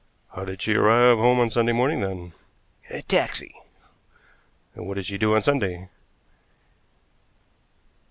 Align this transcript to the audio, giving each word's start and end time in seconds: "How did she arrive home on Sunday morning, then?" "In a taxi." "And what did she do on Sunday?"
"How 0.35 0.45
did 0.45 0.63
she 0.63 0.73
arrive 0.73 1.19
home 1.19 1.39
on 1.39 1.51
Sunday 1.51 1.73
morning, 1.73 1.99
then?" 1.99 2.33
"In 2.89 2.95
a 2.95 3.01
taxi." 3.03 3.53
"And 4.73 4.87
what 4.87 4.95
did 4.95 5.05
she 5.05 5.19
do 5.19 5.35
on 5.35 5.43
Sunday?" 5.43 5.89